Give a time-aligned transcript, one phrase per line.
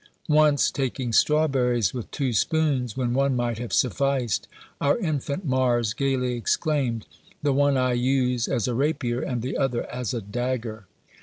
[0.29, 4.47] Once taking strawberries with two spoons, when one might have sufficed,
[4.81, 7.05] our infant Mars gaily exclaimed,
[7.43, 10.87] "The one I use as a rapier and the other as a dagger!"